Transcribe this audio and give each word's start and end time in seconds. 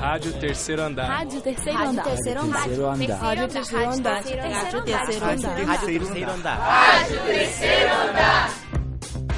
Rádio 0.00 0.32
Terceiro 0.34 0.82
Andar. 0.82 1.08
Rádio 1.08 1.40
Terceiro 1.40 1.78
Andar. 1.78 2.04
Rádio 2.04 2.14
Terceiro 2.14 2.40
Andar. 2.40 2.60
Rádio 2.60 2.78
Terceiro 2.78 2.90
Andar. 2.90 3.18
Rádio 3.18 3.48
Terceiro 3.48 3.90
Andar. 3.90 4.14
Rádio 4.54 4.84
Terceiro 4.84 6.30
Andar. 6.30 6.58
Rádio 6.58 7.20
Terceiro 7.26 7.94
Andar. 7.94 8.54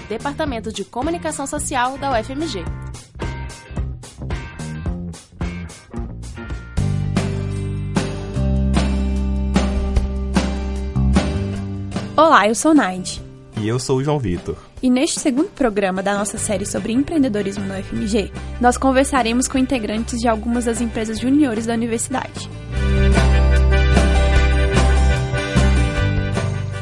Departamento 0.08 0.72
de 0.72 0.84
Comunicação 0.84 1.46
Social 1.46 1.96
da 1.96 2.10
UFMG. 2.12 2.64
Olá, 12.16 12.46
eu 12.46 12.54
sou 12.54 12.74
Naide. 12.74 13.22
E 13.56 13.66
eu 13.66 13.78
sou 13.78 13.96
o 13.98 14.04
João 14.04 14.18
Vitor. 14.18 14.69
E 14.82 14.88
neste 14.88 15.20
segundo 15.20 15.50
programa 15.50 16.02
da 16.02 16.16
nossa 16.16 16.38
série 16.38 16.64
sobre 16.64 16.92
empreendedorismo 16.94 17.64
no 17.64 17.78
UFMG, 17.78 18.32
nós 18.58 18.78
conversaremos 18.78 19.46
com 19.46 19.58
integrantes 19.58 20.18
de 20.18 20.26
algumas 20.26 20.64
das 20.64 20.80
empresas 20.80 21.18
juniores 21.18 21.66
da 21.66 21.74
universidade. 21.74 22.48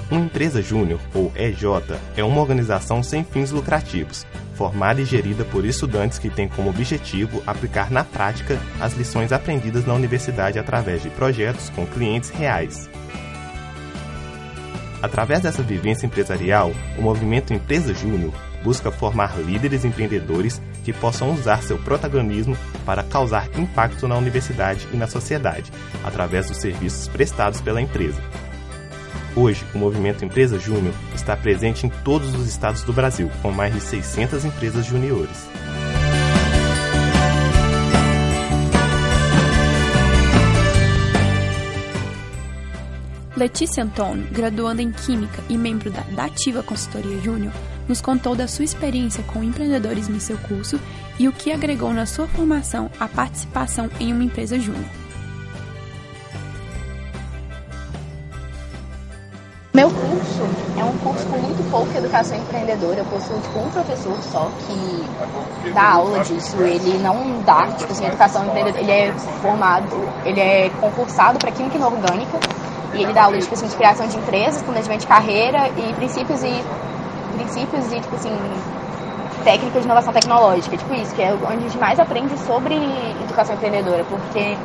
Uma 0.09 0.21
empresa 0.21 0.63
júnior, 0.63 1.01
ou 1.13 1.33
EJ, 1.35 1.99
é 2.17 2.23
uma 2.23 2.41
organização 2.41 3.03
sem 3.03 3.25
fins 3.25 3.51
lucrativos, 3.51 4.25
formada 4.55 5.01
e 5.01 5.05
gerida 5.05 5.45
por 5.45 5.65
estudantes 5.65 6.21
que 6.21 6.31
têm 6.31 6.49
como 6.49 6.71
objetivo 6.71 7.43
aplicar 7.45 7.91
na 7.91 8.05
prática 8.05 8.61
as 8.81 8.95
lições 8.95 9.33
aprendidas 9.33 9.85
na 9.85 9.95
universidade 9.95 10.59
através 10.59 11.03
de 11.03 11.11
projetos 11.11 11.69
com 11.71 11.85
clientes 11.85 12.31
reais. 12.31 12.89
Através 15.03 15.41
dessa 15.41 15.63
vivência 15.63 16.07
empresarial, 16.07 16.73
o 16.99 17.03
movimento 17.03 17.55
Empresa 17.55 17.95
Júnior 17.95 18.33
busca 18.63 18.91
formar 18.91 19.39
líderes 19.39 19.85
empreendedores 19.85 20.61
que 20.85 20.93
possam 20.93 21.33
usar 21.33 21.63
seu 21.63 21.79
protagonismo 21.79 22.57
para 22.85 23.03
causar 23.03 23.49
impacto 23.57 24.09
na 24.09 24.17
universidade 24.17 24.89
e 24.93 24.97
na 24.97 25.07
sociedade, 25.07 25.71
através 26.05 26.49
dos 26.49 26.57
serviços 26.57 27.07
prestados 27.09 27.61
pela 27.61 27.81
empresa. 27.81 28.21
Hoje, 29.37 29.65
o 29.73 29.79
movimento 29.79 30.25
Empresa 30.25 30.59
Júnior 30.59 30.95
está 31.15 31.37
presente 31.37 31.87
em 31.87 31.89
todos 31.89 32.35
os 32.35 32.49
estados 32.49 32.83
do 32.83 32.93
Brasil, 32.93 33.31
com 33.41 33.53
mais 33.53 33.73
de 33.73 33.81
600 33.81 34.45
empresas 34.45 34.85
juniores. 34.85 35.49
Letícia 43.39 43.85
Antônio, 43.85 44.27
graduanda 44.33 44.83
em 44.83 44.91
Química 44.91 45.41
e 45.49 45.57
membro 45.57 45.93
da 45.93 46.01
Dativa 46.11 46.61
Consultoria 46.61 47.21
Júnior, 47.21 47.53
nos 47.87 48.01
contou 48.01 48.35
da 48.35 48.49
sua 48.49 48.65
experiência 48.65 49.23
com 49.23 49.45
empreendedorismo 49.45 50.17
em 50.17 50.19
seu 50.19 50.37
curso 50.39 50.81
e 51.21 51.29
o 51.29 51.33
que 51.33 51.53
agregou 51.53 51.93
na 51.95 52.05
sua 52.05 52.27
formação 52.27 52.91
a 52.99 53.07
participação 53.07 53.89
em 54.01 54.13
uma 54.13 54.25
empresa 54.25 54.59
júnior. 54.59 54.85
Meu 59.73 59.89
curso 59.89 60.43
é 60.77 60.83
um 60.83 60.99
curso 60.99 61.25
com 61.29 61.39
muito 61.39 61.71
pouca 61.71 61.97
educação 61.97 62.37
empreendedora. 62.37 62.99
Eu 62.99 63.05
possuo 63.05 63.41
tipo, 63.41 63.61
um 63.61 63.71
professor 63.71 64.19
só 64.21 64.51
que 64.67 65.71
dá 65.71 65.93
aula 65.93 66.25
disso. 66.25 66.61
Ele 66.61 66.99
não 66.99 67.41
dá 67.43 67.69
tipo 67.69 67.93
assim, 67.93 68.05
educação 68.05 68.45
empreendedora. 68.47 68.83
Ele 68.83 68.91
é 68.91 69.13
formado, 69.41 69.97
ele 70.25 70.41
é 70.41 70.71
concursado 70.81 71.39
para 71.39 71.53
Química 71.53 71.77
Inorgânica 71.77 72.41
e 72.99 73.03
ele 73.05 73.13
dá 73.13 73.25
aula 73.25 73.39
tipo, 73.39 73.55
assim, 73.55 73.69
de 73.69 73.77
criação 73.77 74.07
de 74.07 74.17
empresas, 74.17 74.63
planejamento 74.63 75.01
de 75.03 75.07
carreira 75.07 75.69
e 75.77 75.95
princípios 75.95 76.43
e 76.43 76.65
princípios 77.37 77.93
e 77.93 78.01
tipo 78.01 78.15
assim 78.17 78.37
técnicas 79.45 79.83
de 79.83 79.87
inovação 79.87 80.13
tecnológica, 80.13 80.77
tipo 80.77 80.93
isso, 80.95 81.15
que 81.15 81.23
é 81.23 81.33
onde 81.33 81.47
a 81.47 81.61
gente 81.61 81.79
mais 81.79 81.99
aprende 81.99 82.37
sobre 82.39 82.75
educação 83.23 83.55
empreendedora, 83.55 84.05
porque 84.05 84.57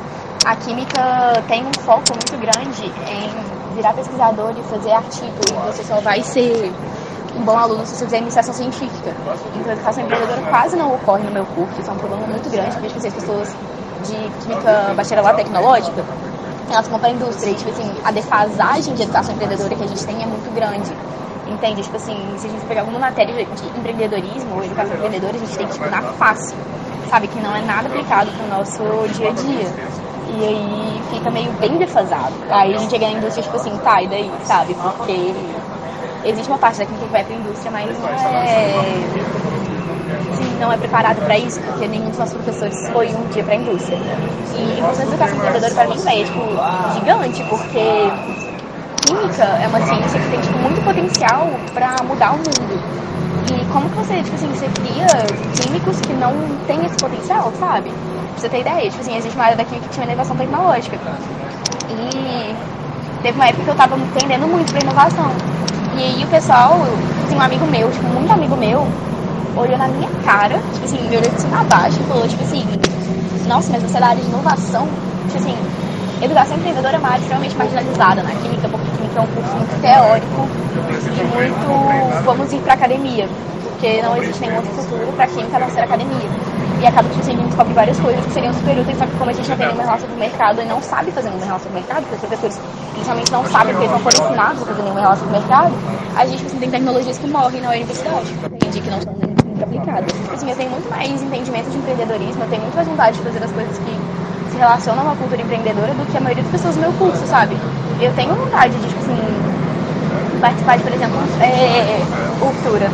a 0.44 0.56
química 0.56 1.42
tem 1.48 1.64
um 1.64 1.72
foco 1.72 2.02
muito 2.10 2.36
grande 2.36 2.84
em 2.84 3.74
virar 3.74 3.94
pesquisador 3.94 4.52
e 4.58 4.62
fazer 4.64 4.92
artigo, 4.92 5.40
e 5.48 5.72
você 5.72 5.84
só 5.84 6.00
vai 6.00 6.22
ser 6.22 6.72
um 7.36 7.44
bom 7.44 7.56
aluno 7.56 7.86
se 7.86 7.94
você 7.94 8.04
fizer 8.04 8.18
iniciação 8.18 8.52
científica. 8.52 9.14
Então, 9.54 9.70
a 9.70 9.74
educação 9.74 10.04
empreendedora 10.04 10.42
quase 10.42 10.76
não 10.76 10.94
ocorre 10.94 11.22
no 11.22 11.30
meu 11.30 11.46
curso, 11.46 11.80
isso 11.80 11.90
é 11.90 11.92
um 11.92 11.98
problema 11.98 12.26
muito 12.26 12.50
grande, 12.50 12.76
porque 12.76 13.06
as 13.06 13.14
pessoas 13.14 13.56
de 14.02 14.16
química 14.42 14.92
bacharelado 14.94 15.36
tecnológica, 15.38 16.04
elas 16.72 16.88
vão 16.88 16.98
para 16.98 17.08
a 17.08 17.12
indústria, 17.12 17.50
e 17.50 17.54
tipo 17.54 17.70
assim, 17.70 17.90
a 18.04 18.10
defasagem 18.10 18.94
de 18.94 19.02
educação 19.02 19.34
empreendedora 19.34 19.74
que 19.74 19.82
a 19.82 19.86
gente 19.86 20.04
tem 20.04 20.22
é 20.22 20.26
muito 20.26 20.52
grande. 20.54 20.92
Entende? 21.46 21.82
Tipo 21.82 21.96
assim, 21.96 22.16
se 22.38 22.46
a 22.46 22.50
gente 22.50 22.64
pegar 22.64 22.80
alguma 22.80 22.98
matéria 22.98 23.34
de 23.34 23.66
empreendedorismo 23.78 24.56
ou 24.56 24.64
educação 24.64 24.96
empreendedora, 24.96 25.36
a 25.36 25.38
gente 25.38 25.56
tem 25.56 25.66
que 25.66 25.74
tipo, 25.74 25.90
na 25.90 26.00
face, 26.14 26.54
sabe? 27.10 27.28
Que 27.28 27.38
não 27.40 27.54
é 27.54 27.60
nada 27.62 27.88
aplicado 27.88 28.30
para 28.30 28.46
o 28.46 28.48
nosso 28.48 28.82
dia 29.12 29.28
a 29.28 29.32
dia. 29.32 29.68
E 30.26 30.44
aí 30.46 31.02
fica 31.10 31.30
meio 31.30 31.52
bem 31.52 31.76
defasado. 31.76 32.32
Aí 32.50 32.74
a 32.74 32.78
gente 32.78 32.90
chega 32.90 33.06
na 33.06 33.12
indústria, 33.12 33.42
tipo 33.42 33.56
assim, 33.56 33.76
tá, 33.78 34.02
e 34.02 34.08
daí, 34.08 34.32
sabe? 34.44 34.74
Porque 34.74 35.34
existe 36.24 36.48
uma 36.48 36.58
parte 36.58 36.78
daqui 36.78 36.94
que 36.94 37.04
vai 37.06 37.22
pra 37.22 37.34
indústria, 37.34 37.70
mas 37.70 37.98
não 37.98 38.08
é. 38.08 39.53
Não 40.60 40.72
é 40.72 40.76
preparado 40.76 41.20
para 41.24 41.36
isso, 41.38 41.60
porque 41.60 41.86
nenhum 41.86 42.08
dos 42.08 42.18
nossos 42.18 42.34
professores 42.34 42.88
foi 42.90 43.08
um 43.08 43.26
dia 43.28 43.42
pra 43.44 43.54
indústria. 43.56 43.98
E 44.56 44.80
a 44.80 45.02
educação 45.02 45.36
empreendedora 45.36 45.74
pra 45.74 45.86
mim 45.88 46.00
é, 46.06 46.24
tipo, 46.24 46.40
gigante, 46.94 47.44
porque 47.44 48.12
química 49.04 49.44
é 49.44 49.68
uma 49.68 49.80
ciência 49.80 50.18
que 50.18 50.30
tem 50.30 50.40
tipo, 50.40 50.58
muito 50.58 50.82
potencial 50.82 51.50
para 51.74 52.02
mudar 52.04 52.32
o 52.32 52.36
mundo. 52.38 52.80
E 53.50 53.64
como 53.72 53.88
que 53.90 53.96
você, 53.96 54.22
tipo 54.22 54.34
assim, 54.36 54.48
você 54.48 54.66
cria 54.80 55.06
químicos 55.60 56.00
que 56.00 56.12
não 56.14 56.32
têm 56.66 56.84
esse 56.86 56.96
potencial, 56.96 57.52
sabe? 57.58 57.90
Pra 57.90 58.40
você 58.40 58.48
ter 58.48 58.60
ideia, 58.60 58.90
tipo 58.90 59.00
assim, 59.00 59.16
existe 59.16 59.36
uma 59.36 59.44
área 59.44 59.56
da 59.56 59.64
química 59.64 59.86
que 59.88 59.94
tinha 59.94 60.06
inovação 60.06 60.36
tecnológica. 60.36 60.96
E 61.90 62.54
teve 63.22 63.36
uma 63.36 63.46
época 63.46 63.64
que 63.64 63.70
eu 63.70 63.74
tava 63.74 63.96
entendendo 63.96 64.46
muito 64.48 64.70
pra 64.72 64.80
inovação. 64.80 65.30
E 65.96 66.02
aí 66.02 66.24
o 66.24 66.28
pessoal, 66.28 66.72
assim, 67.26 67.36
um 67.36 67.40
amigo 67.40 67.66
meu, 67.66 67.90
tipo, 67.90 68.06
muito 68.08 68.32
amigo 68.32 68.56
meu, 68.56 68.86
olhou 69.56 69.78
na 69.78 69.88
minha 69.88 70.08
cara, 70.24 70.58
tipo 70.72 70.84
assim, 70.84 71.08
me 71.08 71.16
olhou 71.16 71.30
de 71.30 71.40
cima 71.40 71.60
a 71.60 71.64
baixo 71.64 72.00
e 72.00 72.04
falou, 72.04 72.26
tipo 72.26 72.42
assim, 72.42 72.64
nossa, 73.48 73.72
mas 73.72 73.82
você 73.82 73.96
é 73.96 74.00
da 74.00 74.08
área 74.08 74.22
de 74.22 74.28
inovação? 74.28 74.86
Tipo 75.26 75.38
assim, 75.38 75.56
educação 76.22 76.56
empreendedora 76.56 76.96
é 76.96 76.98
uma 76.98 77.08
área 77.08 77.20
extremamente 77.20 77.56
marginalizada 77.56 78.22
na 78.22 78.30
química, 78.30 78.68
porque 78.68 78.90
química 78.96 79.20
é 79.20 79.22
um 79.22 79.26
curso 79.26 79.56
muito 79.56 79.80
teórico 79.80 80.48
e 81.06 81.24
muito 81.34 82.24
vamos 82.24 82.52
ir 82.52 82.58
para 82.58 82.74
academia, 82.74 83.28
porque 83.62 84.02
não 84.02 84.16
existe 84.16 84.40
nenhuma 84.40 84.62
estrutura 84.62 85.06
para 85.12 85.26
química 85.26 85.56
a 85.56 85.60
não 85.60 85.70
ser 85.70 85.80
academia. 85.80 86.53
E 86.84 86.86
acaba 86.86 87.08
que 87.08 87.18
a 87.18 87.22
gente 87.24 87.42
descobre 87.46 87.72
várias 87.72 87.98
coisas 87.98 88.22
que 88.26 88.32
seriam 88.32 88.52
super 88.52 88.78
úteis, 88.78 88.98
só 88.98 89.06
que 89.06 89.16
como 89.16 89.30
a 89.30 89.32
gente 89.32 89.48
não 89.48 89.56
tem 89.56 89.66
nenhuma 89.68 89.84
relação 89.84 90.06
com 90.06 90.16
o 90.16 90.18
mercado 90.18 90.60
e 90.60 90.64
não 90.66 90.82
sabe 90.82 91.10
fazer 91.12 91.28
nenhuma 91.30 91.46
relação 91.46 91.72
com 91.72 91.78
o 91.78 91.80
mercado, 91.80 92.02
porque 92.02 92.14
os 92.14 92.20
professores 92.20 92.60
inicialmente 92.94 93.32
não 93.32 93.44
sabem 93.46 93.72
porque 93.72 93.86
eles 93.86 93.92
não 93.92 94.00
foram 94.00 94.26
ensinados 94.26 94.62
a 94.62 94.66
fazer 94.66 94.82
nenhuma 94.82 95.00
relação 95.00 95.24
com 95.24 95.34
o 95.34 95.40
mercado, 95.40 95.72
a 96.14 96.26
gente 96.26 96.44
assim, 96.44 96.58
tem 96.58 96.70
tecnologias 96.70 97.16
que 97.16 97.26
morrem 97.26 97.62
na 97.62 97.70
universidade, 97.70 98.28
entendi 98.52 98.80
que 98.82 98.90
não 98.90 99.00
são 99.00 99.14
muito 99.14 99.62
aplicadas. 99.64 100.12
Assim, 100.30 100.50
eu 100.50 100.56
tenho 100.56 100.70
muito 100.72 100.90
mais 100.90 101.22
entendimento 101.22 101.70
de 101.70 101.78
empreendedorismo, 101.78 102.42
eu 102.44 102.50
tenho 102.50 102.60
muito 102.60 102.74
mais 102.74 102.86
vontade 102.86 103.16
de 103.16 103.22
fazer 103.24 103.42
as 103.42 103.52
coisas 103.52 103.78
que 103.78 103.98
se 104.52 104.56
relacionam 104.58 105.00
a 105.00 105.04
uma 105.04 105.16
cultura 105.16 105.40
empreendedora 105.40 105.94
do 105.94 106.04
que 106.12 106.18
a 106.18 106.20
maioria 106.20 106.42
das 106.42 106.52
pessoas 106.52 106.74
do 106.74 106.82
meu 106.82 106.92
curso, 107.00 107.26
sabe? 107.26 107.56
Eu 107.98 108.12
tenho 108.12 108.34
vontade 108.34 108.74
de, 108.76 108.88
tipo 108.88 109.00
assim, 109.00 109.16
participar 110.38 110.76
de, 110.76 110.82
por 110.82 110.92
exemplo, 110.92 111.16
é, 111.40 112.04
Cultura. 112.38 112.90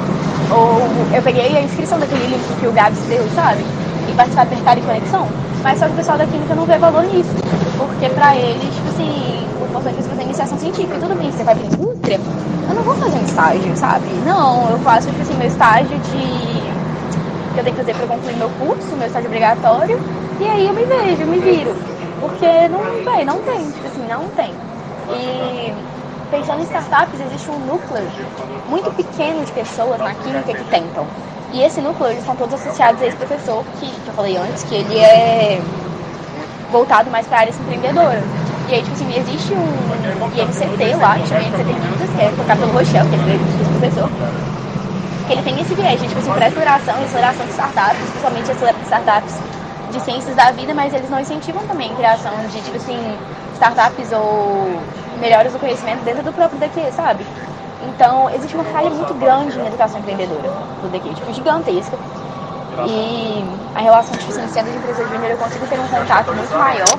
Ou 0.53 0.83
eu 1.13 1.23
peguei 1.23 1.57
a 1.57 1.63
inscrição 1.63 1.99
daquele 1.99 2.27
link 2.29 2.61
que 2.61 2.67
o 2.69 2.73
Gabs 2.73 3.01
deu, 3.09 3.27
sabe? 3.35 3.65
E 4.11 4.15
participar 4.15 4.45
do 4.45 4.51
Mercado 4.51 4.79
e 4.79 4.83
Conexão. 4.83 5.29
Mas 5.63 5.79
só 5.79 5.87
que 5.87 5.93
o 5.93 5.97
pessoal 5.97 6.19
da 6.19 6.27
Química 6.27 6.55
não 6.55 6.67
vê 6.67 6.79
valor 6.79 7.05
nisso. 7.05 7.31
Porque 7.79 8.09
pra 8.11 8.37
eles, 8.37 8.75
tipo 8.75 8.89
assim, 8.89 9.49
o 9.61 9.67
importante 9.67 10.01
é 10.01 10.03
fazer 10.03 10.23
iniciação 10.23 10.59
científica. 10.59 10.99
Tudo 10.99 11.15
bem, 11.15 11.31
você 11.31 11.45
vai 11.45 11.55
pra 11.55 11.67
indústria. 11.67 12.19
Eu 12.69 12.75
não 12.75 12.83
vou 12.85 12.95
fazer 12.97 13.17
um 13.17 13.25
estágio, 13.25 13.77
sabe? 13.77 14.11
Não, 14.25 14.71
eu 14.71 14.79
faço, 14.81 15.09
tipo 15.09 15.23
assim, 15.23 15.37
meu 15.37 15.47
estágio 15.47 15.99
de 15.99 16.91
que 17.55 17.59
eu 17.59 17.65
tenho 17.65 17.77
que 17.77 17.83
fazer 17.83 17.95
para 17.95 18.07
concluir 18.07 18.37
meu 18.37 18.49
curso, 18.51 18.97
meu 18.97 19.07
estágio 19.07 19.27
obrigatório, 19.27 19.99
e 20.39 20.45
aí 20.45 20.67
eu 20.69 20.75
me 20.75 20.85
vejo, 20.85 21.23
eu 21.23 21.27
me 21.27 21.41
viro. 21.41 21.77
Porque 22.21 22.69
não, 22.69 23.05
véi, 23.05 23.25
não 23.25 23.41
tem, 23.43 23.71
tipo 23.71 23.87
assim, 23.87 24.07
não 24.07 24.29
tem. 24.29 24.55
E 25.09 25.73
pensando 26.31 26.61
em 26.61 26.65
startups, 26.65 27.21
existe 27.21 27.51
um 27.51 27.59
núcleo 27.67 28.09
muito 28.69 28.93
pequeno 28.93 29.45
de 29.45 29.53
pessoas 29.53 29.99
na 29.99 30.15
química 30.15 30.55
que 30.55 30.65
tentam. 30.65 31.07
E 31.53 31.63
esse 31.63 31.81
núcleo, 31.81 32.11
eles 32.11 32.25
são 32.25 32.37
todos 32.37 32.55
associados 32.55 33.03
a 33.03 33.07
esse 33.07 33.17
professor 33.17 33.65
que, 33.79 33.87
que 33.87 34.09
eu 34.09 34.15
falei 34.15 34.37
antes, 34.37 34.63
que 34.65 34.75
ele 34.75 34.99
é 34.99 35.61
voltado 36.71 37.11
mais 37.11 37.27
para 37.27 37.39
a 37.39 37.41
área 37.41 37.51
empreendedora. 37.51 38.23
E 38.69 38.75
aí, 38.75 38.83
tipo 38.83 38.95
assim, 38.95 39.19
existe 39.19 39.53
um 39.53 40.11
IMCT 40.37 40.97
lá, 40.97 41.19
que 41.19 41.27
chama 41.27 41.41
IMCT 41.41 41.65
Minas, 41.65 42.11
que 42.15 42.23
é 42.23 42.33
tocado 42.37 42.61
pelo 42.61 42.73
Rochelle, 42.73 43.09
que 43.09 43.17
é 43.17 43.35
esse 43.35 43.71
professor, 43.71 44.09
que 45.27 45.33
ele 45.33 45.43
tem 45.43 45.61
esse 45.61 45.75
viés, 45.75 46.01
tipo 46.01 46.19
assim, 46.19 46.33
para 46.33 46.47
aceleração 46.47 46.95
aceleração 47.03 47.47
de 47.47 47.53
startups, 47.53 48.11
principalmente 48.11 48.51
startups 48.85 49.35
de 49.93 50.01
ciências 50.01 50.37
da 50.37 50.53
vida, 50.53 50.73
mas 50.73 50.95
eles 50.95 51.11
não 51.11 51.19
incentivam 51.19 51.63
também 51.67 51.91
a 51.91 51.97
criação 51.97 52.33
de, 52.49 52.61
tipo 52.63 52.77
assim, 52.77 53.19
startups 53.55 54.13
ou 54.13 54.81
melhores 55.21 55.53
do 55.53 55.59
conhecimento 55.59 56.05
dentro 56.05 56.23
do 56.23 56.33
próprio 56.33 56.59
DQ, 56.61 56.93
sabe? 56.93 57.25
Então, 57.95 58.31
existe 58.31 58.55
uma 58.55 58.65
falha 58.65 58.89
muito 58.91 59.13
grande 59.15 59.59
na 59.59 59.67
educação 59.67 59.99
empreendedora 59.99 60.49
do 60.83 60.89
DQ, 60.89 61.15
tipo, 61.15 61.33
gigantesca. 61.33 61.99
E 62.87 63.45
a 63.75 63.81
relação, 63.81 64.17
tipo 64.17 64.31
assim, 64.31 64.49
sendo 64.49 64.71
de 64.71 64.79
empresa 64.79 65.05
júnior, 65.05 65.31
eu 65.33 65.37
consigo 65.37 65.67
ter 65.67 65.79
um 65.79 65.89
contato 65.89 66.33
muito 66.33 66.57
maior 66.57 66.99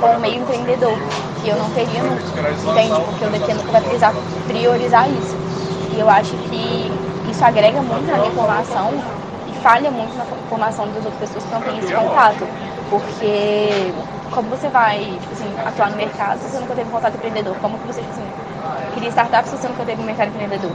com 0.00 0.06
o 0.08 0.20
meio 0.20 0.42
empreendedor, 0.42 0.98
que 1.40 1.48
eu 1.48 1.56
não 1.56 1.70
teria 1.70 2.02
nunca, 2.02 2.22
entende? 2.70 3.00
Porque 3.06 3.24
o 3.24 3.30
DT 3.30 3.54
nunca 3.54 3.72
vai 3.72 3.80
precisar 3.80 4.12
priorizar 4.46 5.08
isso. 5.08 5.36
E 5.96 6.00
eu 6.00 6.10
acho 6.10 6.32
que 6.50 6.92
isso 7.30 7.44
agrega 7.44 7.80
muito 7.80 8.10
na 8.10 8.18
minha 8.18 8.32
formação 8.32 8.92
e 9.48 9.54
falha 9.62 9.90
muito 9.90 10.14
na 10.18 10.24
formação 10.50 10.86
das 10.88 11.04
outras 11.04 11.20
pessoas 11.20 11.44
que 11.44 11.54
não 11.54 11.62
têm 11.62 11.78
esse 11.78 11.94
contato. 11.94 12.46
Porque 12.90 13.92
como 14.30 14.50
você 14.50 14.68
vai, 14.68 14.98
tipo 15.20 15.32
assim, 15.32 15.50
atuar 15.64 15.90
no 15.90 15.96
mercado 15.96 16.38
se 16.40 16.50
você 16.50 16.58
nunca 16.58 16.74
teve 16.74 16.90
contato 16.90 17.14
empreendedor? 17.14 17.56
Como 17.62 17.78
que 17.78 17.86
você, 17.86 18.02
tipo 18.02 18.12
assim, 18.12 18.26
cria 18.94 19.10
startup 19.10 19.48
se 19.48 19.56
você 19.56 19.68
nunca 19.68 19.84
teve 19.84 20.00
um 20.00 20.04
mercado 20.04 20.28
empreendedor? 20.28 20.72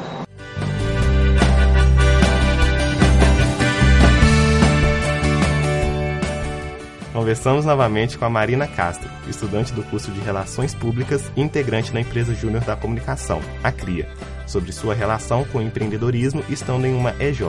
Conversamos 7.14 7.66
novamente 7.66 8.18
com 8.18 8.26
a 8.26 8.30
Marina 8.30 8.66
Castro, 8.66 9.10
estudante 9.28 9.74
do 9.74 9.84
curso 9.84 10.10
de 10.12 10.20
Relações 10.22 10.74
Públicas 10.74 11.30
e 11.36 11.42
integrante 11.42 11.92
da 11.92 12.00
empresa 12.00 12.34
Júnior 12.34 12.64
da 12.64 12.76
Comunicação, 12.76 13.42
a 13.62 13.72
CRIA, 13.72 14.08
sobre 14.48 14.72
sua 14.72 14.96
relação 14.96 15.44
com 15.46 15.60
o 15.60 15.62
empreendedorismo 15.62 16.44
estando 16.50 16.86
em 16.86 16.96
uma 16.96 17.14
EJ. 17.20 17.42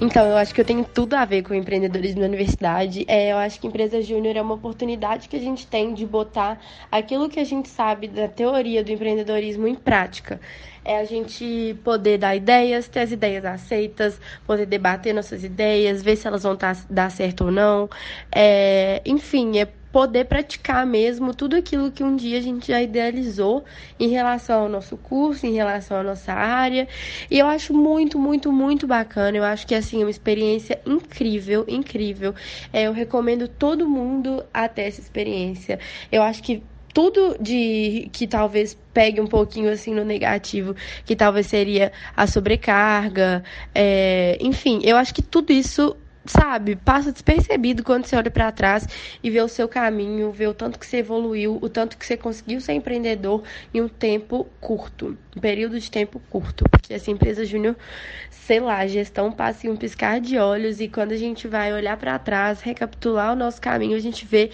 Então, 0.00 0.26
eu 0.26 0.36
acho 0.36 0.52
que 0.54 0.60
eu 0.60 0.64
tenho 0.64 0.84
tudo 0.84 1.14
a 1.14 1.24
ver 1.24 1.42
com 1.42 1.54
empreendedorismo 1.54 2.20
na 2.20 2.26
universidade. 2.26 3.04
É, 3.08 3.32
eu 3.32 3.38
acho 3.38 3.60
que 3.60 3.66
empresa 3.66 4.02
júnior 4.02 4.36
é 4.36 4.42
uma 4.42 4.54
oportunidade 4.54 5.28
que 5.28 5.36
a 5.36 5.40
gente 5.40 5.66
tem 5.66 5.94
de 5.94 6.04
botar 6.04 6.60
aquilo 6.90 7.28
que 7.28 7.40
a 7.40 7.44
gente 7.44 7.68
sabe 7.68 8.08
da 8.08 8.28
teoria 8.28 8.82
do 8.82 8.90
empreendedorismo 8.90 9.66
em 9.68 9.74
prática. 9.74 10.40
É 10.84 10.98
a 10.98 11.04
gente 11.04 11.78
poder 11.82 12.18
dar 12.18 12.36
ideias, 12.36 12.88
ter 12.88 13.00
as 13.00 13.12
ideias 13.12 13.44
aceitas, 13.44 14.20
poder 14.46 14.66
debater 14.66 15.14
nossas 15.14 15.42
ideias, 15.44 16.02
ver 16.02 16.16
se 16.16 16.26
elas 16.26 16.42
vão 16.42 16.58
dar 16.90 17.10
certo 17.10 17.46
ou 17.46 17.50
não. 17.50 17.88
É, 18.30 19.00
enfim, 19.06 19.58
é 19.58 19.68
poder 19.94 20.24
praticar 20.24 20.84
mesmo 20.84 21.32
tudo 21.32 21.54
aquilo 21.54 21.92
que 21.92 22.02
um 22.02 22.16
dia 22.16 22.38
a 22.38 22.42
gente 22.42 22.66
já 22.66 22.82
idealizou 22.82 23.64
em 24.00 24.08
relação 24.08 24.62
ao 24.62 24.68
nosso 24.68 24.96
curso, 24.96 25.46
em 25.46 25.52
relação 25.52 25.96
à 25.96 26.02
nossa 26.02 26.32
área. 26.32 26.88
E 27.30 27.38
eu 27.38 27.46
acho 27.46 27.72
muito, 27.72 28.18
muito, 28.18 28.50
muito 28.50 28.88
bacana. 28.88 29.36
Eu 29.36 29.44
acho 29.44 29.64
que 29.64 29.72
assim, 29.72 30.00
é 30.00 30.04
uma 30.04 30.10
experiência 30.10 30.80
incrível, 30.84 31.64
incrível. 31.68 32.34
É, 32.72 32.88
eu 32.88 32.92
recomendo 32.92 33.46
todo 33.46 33.88
mundo 33.88 34.44
a 34.52 34.66
ter 34.66 34.82
essa 34.82 35.00
experiência. 35.00 35.78
Eu 36.10 36.24
acho 36.24 36.42
que 36.42 36.60
tudo 36.92 37.36
de 37.40 38.08
que 38.12 38.26
talvez 38.26 38.76
pegue 38.92 39.20
um 39.20 39.28
pouquinho 39.28 39.70
assim 39.70 39.94
no 39.94 40.04
negativo, 40.04 40.74
que 41.04 41.14
talvez 41.14 41.46
seria 41.46 41.92
a 42.16 42.26
sobrecarga, 42.26 43.44
é, 43.72 44.38
enfim, 44.40 44.80
eu 44.82 44.96
acho 44.96 45.14
que 45.14 45.22
tudo 45.22 45.52
isso 45.52 45.96
sabe, 46.26 46.76
passa 46.76 47.12
despercebido 47.12 47.82
quando 47.82 48.06
você 48.06 48.16
olha 48.16 48.30
para 48.30 48.50
trás 48.50 48.88
e 49.22 49.30
vê 49.30 49.40
o 49.40 49.48
seu 49.48 49.68
caminho, 49.68 50.32
vê 50.32 50.46
o 50.46 50.54
tanto 50.54 50.78
que 50.78 50.86
você 50.86 50.98
evoluiu, 50.98 51.58
o 51.60 51.68
tanto 51.68 51.98
que 51.98 52.06
você 52.06 52.16
conseguiu 52.16 52.60
ser 52.60 52.72
empreendedor 52.72 53.42
em 53.72 53.80
um 53.80 53.88
tempo 53.88 54.46
curto, 54.60 55.16
um 55.36 55.40
período 55.40 55.78
de 55.78 55.90
tempo 55.90 56.20
curto, 56.30 56.64
porque 56.70 56.94
essa 56.94 57.10
empresa 57.10 57.44
júnior, 57.44 57.76
sei 58.30 58.60
lá, 58.60 58.86
gestão 58.86 59.30
passa 59.30 59.66
em 59.66 59.70
um 59.70 59.76
piscar 59.76 60.20
de 60.20 60.38
olhos 60.38 60.80
e 60.80 60.88
quando 60.88 61.12
a 61.12 61.16
gente 61.16 61.46
vai 61.46 61.72
olhar 61.72 61.96
para 61.96 62.18
trás, 62.18 62.60
recapitular 62.60 63.32
o 63.32 63.36
nosso 63.36 63.60
caminho, 63.60 63.96
a 63.96 64.00
gente 64.00 64.24
vê 64.24 64.50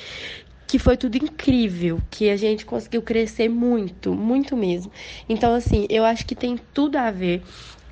que 0.67 0.79
foi 0.79 0.97
tudo 0.97 1.17
incrível, 1.17 2.01
que 2.09 2.31
a 2.31 2.37
gente 2.37 2.65
conseguiu 2.65 3.03
crescer 3.03 3.49
muito, 3.49 4.15
muito 4.15 4.57
mesmo. 4.57 4.93
Então, 5.29 5.53
assim, 5.53 5.85
eu 5.91 6.05
acho 6.05 6.25
que 6.25 6.35
tem 6.35 6.57
tudo 6.73 6.97
a 6.97 7.11
ver 7.11 7.43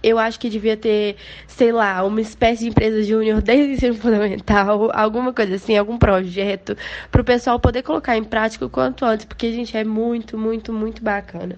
eu 0.03 0.19
acho 0.19 0.39
que 0.39 0.49
devia 0.49 0.77
ter, 0.77 1.17
sei 1.47 1.73
lá, 1.73 2.03
uma 2.05 2.21
espécie 2.21 2.65
de 2.65 2.71
empresa 2.71 3.03
júnior 3.03 3.43
desde 3.43 3.71
o 3.71 3.75
ensino 3.75 3.95
fundamental, 3.95 4.91
alguma 4.95 5.33
coisa 5.33 5.55
assim, 5.57 5.77
algum 5.77 5.99
projeto, 5.99 6.77
para 7.11 7.21
o 7.21 7.25
pessoal 7.25 7.59
poder 7.59 7.83
colocar 7.83 8.17
em 8.17 8.25
prática 8.25 8.65
o 8.65 8.71
quanto 8.71 9.05
antes, 9.05 9.25
porque 9.25 9.47
a 9.47 9.53
gente 9.53 9.77
é 9.77 9.85
muito, 9.85 10.37
muito, 10.39 10.73
muito 10.73 11.03
bacana. 11.03 11.57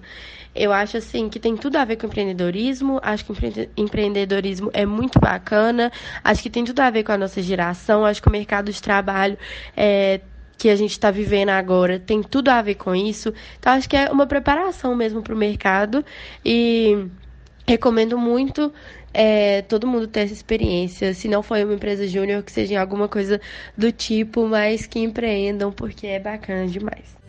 Eu 0.53 0.73
acho 0.73 0.97
assim 0.97 1.29
que 1.29 1.39
tem 1.39 1.55
tudo 1.55 1.77
a 1.77 1.85
ver 1.85 1.95
com 1.95 2.07
empreendedorismo, 2.07 2.99
acho 3.01 3.23
que 3.23 3.31
empreendedorismo 3.77 4.69
é 4.73 4.85
muito 4.85 5.17
bacana, 5.17 5.91
acho 6.23 6.43
que 6.43 6.49
tem 6.49 6.65
tudo 6.65 6.81
a 6.81 6.89
ver 6.89 7.03
com 7.03 7.13
a 7.13 7.17
nossa 7.17 7.41
geração, 7.41 8.05
acho 8.05 8.21
que 8.21 8.27
o 8.27 8.31
mercado 8.31 8.69
de 8.69 8.81
trabalho 8.81 9.37
é, 9.77 10.19
que 10.57 10.69
a 10.69 10.75
gente 10.75 10.91
está 10.91 11.09
vivendo 11.09 11.49
agora 11.49 11.99
tem 11.99 12.21
tudo 12.21 12.49
a 12.49 12.61
ver 12.61 12.75
com 12.75 12.93
isso. 12.93 13.33
Então, 13.57 13.73
acho 13.73 13.89
que 13.89 13.95
é 13.95 14.11
uma 14.11 14.27
preparação 14.27 14.95
mesmo 14.95 15.21
para 15.23 15.33
o 15.33 15.37
mercado 15.37 16.05
e 16.45 17.07
Recomendo 17.67 18.17
muito 18.17 18.71
é, 19.13 19.61
todo 19.63 19.87
mundo 19.87 20.07
ter 20.07 20.21
essa 20.21 20.33
experiência. 20.33 21.13
Se 21.13 21.27
não 21.27 21.43
foi 21.43 21.63
uma 21.63 21.73
empresa 21.73 22.07
júnior, 22.07 22.43
que 22.43 22.51
seja 22.51 22.79
alguma 22.79 23.07
coisa 23.07 23.39
do 23.77 23.91
tipo, 23.91 24.47
mas 24.47 24.85
que 24.85 24.99
empreendam, 24.99 25.71
porque 25.71 26.07
é 26.07 26.19
bacana 26.19 26.67
demais. 26.67 27.21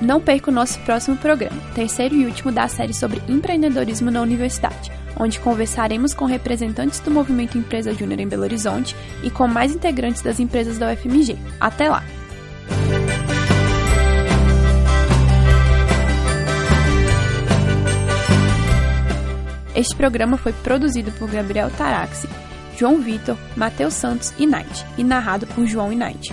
Não 0.00 0.20
perca 0.20 0.50
o 0.50 0.54
nosso 0.54 0.78
próximo 0.80 1.16
programa, 1.16 1.58
terceiro 1.74 2.14
e 2.14 2.26
último 2.26 2.52
da 2.52 2.68
série 2.68 2.92
sobre 2.92 3.22
empreendedorismo 3.26 4.10
na 4.10 4.20
universidade, 4.20 4.92
onde 5.18 5.40
conversaremos 5.40 6.12
com 6.12 6.26
representantes 6.26 7.00
do 7.00 7.10
movimento 7.10 7.56
Empresa 7.56 7.94
Júnior 7.94 8.20
em 8.20 8.28
Belo 8.28 8.42
Horizonte 8.42 8.94
e 9.22 9.30
com 9.30 9.48
mais 9.48 9.74
integrantes 9.74 10.20
das 10.20 10.38
empresas 10.38 10.76
da 10.76 10.92
UFMG. 10.92 11.38
Até 11.58 11.88
lá! 11.88 12.04
Este 19.74 19.96
programa 19.96 20.36
foi 20.36 20.52
produzido 20.52 21.10
por 21.12 21.30
Gabriel 21.30 21.70
Taraxi, 21.70 22.28
João 22.78 23.00
Vitor, 23.00 23.38
Matheus 23.56 23.94
Santos 23.94 24.34
e 24.38 24.46
Night, 24.46 24.84
e 24.96 25.04
narrado 25.04 25.46
por 25.48 25.66
João 25.66 25.92
e 25.92 25.96
Night. 25.96 26.32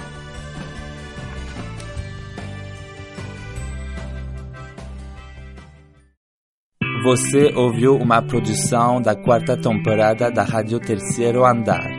Você 7.04 7.52
ouviu 7.56 7.96
uma 7.96 8.22
produção 8.22 9.02
da 9.02 9.16
quarta 9.16 9.58
temporada 9.58 10.30
da 10.30 10.44
Rádio 10.44 10.80
Terceiro 10.80 11.44
Andar. 11.44 11.90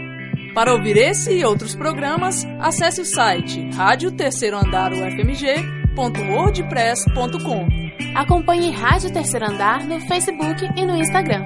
Para 0.54 0.72
ouvir 0.72 0.96
esse 0.96 1.32
e 1.32 1.44
outros 1.44 1.74
programas, 1.74 2.44
acesse 2.60 3.00
o 3.00 3.04
site 3.04 3.68
rádio 3.74 4.12
terceiro 4.12 4.56
andar 4.56 4.92
ufmg.wordpress.com. 4.92 7.81
Acompanhe 8.14 8.70
Rádio 8.70 9.12
Terceiro 9.12 9.50
Andar 9.50 9.86
no 9.86 10.00
Facebook 10.00 10.64
e 10.76 10.86
no 10.86 10.96
Instagram. 10.96 11.42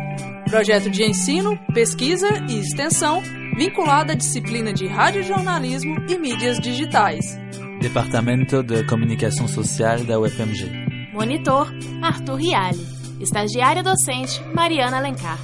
Projeto 0.49 0.91
de 0.91 1.05
ensino, 1.05 1.59
pesquisa 1.75 2.29
e 2.49 2.59
extensão 2.59 3.23
vinculado 3.57 4.13
à 4.13 4.15
disciplina 4.15 4.73
de 4.73 4.87
radiojornalismo 4.87 5.97
e 6.09 6.19
mídias 6.19 6.61
digitais. 6.61 7.39
Departamento 7.81 8.63
de 8.63 8.85
Comunicação 8.85 9.49
Social 9.49 10.05
da 10.05 10.19
UFMG. 10.21 11.11
Monitor, 11.13 11.73
Arthur 12.03 12.37
Riale. 12.37 12.87
Estagiária 13.21 13.83
docente, 13.83 14.43
Mariana 14.55 14.99
Alencar. 14.99 15.39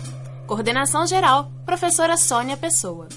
Coordenação 0.46 1.06
geral, 1.06 1.50
professora 1.64 2.16
Sônia 2.16 2.56
Pessoa. 2.56 3.08